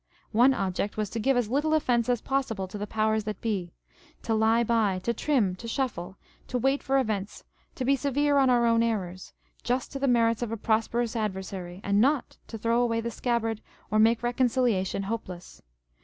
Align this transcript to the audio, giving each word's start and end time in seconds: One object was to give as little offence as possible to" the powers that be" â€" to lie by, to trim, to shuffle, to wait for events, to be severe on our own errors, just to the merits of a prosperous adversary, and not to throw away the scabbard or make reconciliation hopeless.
One 0.31 0.55
object 0.55 0.97
was 0.97 1.11
to 1.11 1.19
give 1.19 1.37
as 1.37 1.47
little 1.47 1.75
offence 1.75 2.09
as 2.09 2.21
possible 2.21 2.67
to" 2.67 2.77
the 2.79 2.87
powers 2.87 3.23
that 3.25 3.39
be" 3.39 3.71
â€" 3.71 4.21
to 4.23 4.33
lie 4.33 4.63
by, 4.63 4.97
to 5.03 5.13
trim, 5.13 5.53
to 5.57 5.67
shuffle, 5.67 6.17
to 6.47 6.57
wait 6.57 6.81
for 6.81 6.97
events, 6.97 7.43
to 7.75 7.85
be 7.85 7.95
severe 7.95 8.39
on 8.39 8.49
our 8.49 8.65
own 8.65 8.81
errors, 8.81 9.33
just 9.61 9.91
to 9.91 9.99
the 9.99 10.07
merits 10.07 10.41
of 10.41 10.51
a 10.51 10.57
prosperous 10.57 11.15
adversary, 11.15 11.81
and 11.83 12.01
not 12.01 12.39
to 12.47 12.57
throw 12.57 12.81
away 12.81 12.99
the 12.99 13.11
scabbard 13.11 13.61
or 13.91 13.99
make 13.99 14.23
reconciliation 14.23 15.03
hopeless. 15.03 15.61